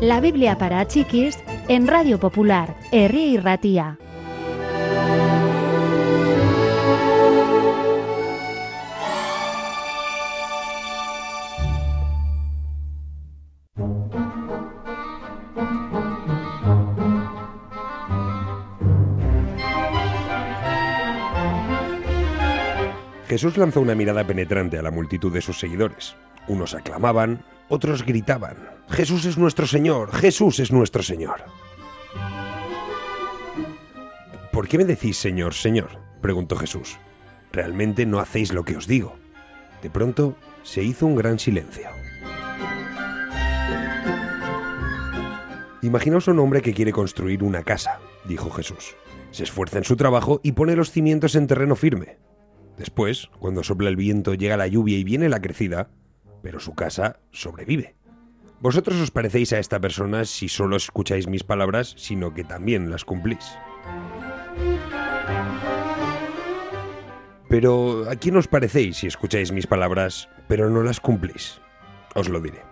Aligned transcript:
La 0.00 0.18
Biblia 0.18 0.56
para 0.56 0.86
chiquis 0.86 1.38
en 1.68 1.86
Radio 1.86 2.18
Popular, 2.18 2.74
Herri 2.90 3.34
y 3.34 3.36
Ratía. 3.36 3.98
Jesús 23.28 23.58
lanzó 23.58 23.82
una 23.82 23.94
mirada 23.94 24.26
penetrante 24.26 24.78
a 24.78 24.82
la 24.82 24.90
multitud 24.90 25.30
de 25.30 25.42
sus 25.42 25.58
seguidores. 25.58 26.16
Unos 26.48 26.74
aclamaban, 26.74 27.44
otros 27.70 28.04
gritaban, 28.04 28.56
Jesús 28.90 29.24
es 29.24 29.38
nuestro 29.38 29.66
Señor, 29.66 30.12
Jesús 30.12 30.58
es 30.58 30.72
nuestro 30.72 31.02
Señor. 31.02 31.44
¿Por 34.52 34.68
qué 34.68 34.76
me 34.76 34.84
decís 34.84 35.16
Señor, 35.16 35.54
Señor? 35.54 35.90
preguntó 36.20 36.56
Jesús. 36.56 36.98
Realmente 37.52 38.04
no 38.04 38.18
hacéis 38.18 38.52
lo 38.52 38.64
que 38.64 38.76
os 38.76 38.86
digo. 38.86 39.16
De 39.82 39.88
pronto 39.88 40.36
se 40.62 40.82
hizo 40.82 41.06
un 41.06 41.16
gran 41.16 41.38
silencio. 41.38 41.88
Imaginaos 45.82 46.28
un 46.28 46.40
hombre 46.40 46.60
que 46.60 46.74
quiere 46.74 46.92
construir 46.92 47.42
una 47.42 47.62
casa, 47.62 48.00
dijo 48.26 48.50
Jesús. 48.50 48.96
Se 49.30 49.44
esfuerza 49.44 49.78
en 49.78 49.84
su 49.84 49.96
trabajo 49.96 50.40
y 50.42 50.52
pone 50.52 50.76
los 50.76 50.90
cimientos 50.90 51.36
en 51.36 51.46
terreno 51.46 51.76
firme. 51.76 52.18
Después, 52.76 53.30
cuando 53.38 53.62
sopla 53.62 53.88
el 53.88 53.96
viento, 53.96 54.34
llega 54.34 54.56
la 54.56 54.66
lluvia 54.66 54.98
y 54.98 55.04
viene 55.04 55.28
la 55.28 55.40
crecida, 55.40 55.88
pero 56.42 56.60
su 56.60 56.74
casa 56.74 57.20
sobrevive. 57.30 57.94
Vosotros 58.60 59.00
os 59.00 59.10
parecéis 59.10 59.52
a 59.52 59.58
esta 59.58 59.80
persona 59.80 60.24
si 60.24 60.48
solo 60.48 60.76
escucháis 60.76 61.26
mis 61.26 61.44
palabras, 61.44 61.94
sino 61.96 62.34
que 62.34 62.44
también 62.44 62.90
las 62.90 63.04
cumplís. 63.04 63.56
Pero 67.48 68.08
¿a 68.08 68.16
quién 68.16 68.36
os 68.36 68.48
parecéis 68.48 68.98
si 68.98 69.06
escucháis 69.06 69.50
mis 69.50 69.66
palabras, 69.66 70.28
pero 70.46 70.70
no 70.70 70.82
las 70.82 71.00
cumplís? 71.00 71.60
Os 72.14 72.28
lo 72.28 72.40
diré. 72.40 72.62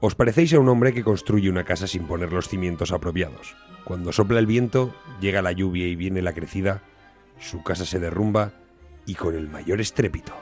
Os 0.00 0.14
parecéis 0.14 0.54
a 0.54 0.60
un 0.60 0.68
hombre 0.68 0.94
que 0.94 1.04
construye 1.04 1.50
una 1.50 1.64
casa 1.64 1.86
sin 1.86 2.06
poner 2.06 2.32
los 2.32 2.48
cimientos 2.48 2.92
apropiados. 2.92 3.56
Cuando 3.84 4.12
sopla 4.12 4.38
el 4.38 4.46
viento, 4.46 4.94
llega 5.20 5.42
la 5.42 5.52
lluvia 5.52 5.86
y 5.86 5.96
viene 5.96 6.22
la 6.22 6.32
crecida, 6.32 6.82
su 7.38 7.62
casa 7.62 7.84
se 7.84 7.98
derrumba 7.98 8.52
y 9.06 9.14
con 9.14 9.34
el 9.34 9.48
mayor 9.48 9.80
estrépito. 9.80 10.32